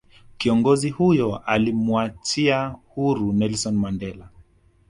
kiongozi 0.37 0.89
huyo 0.89 1.37
alimuachia 1.37 2.75
huru 2.95 3.33
Nelson 3.33 3.75
Mandela 3.77 4.29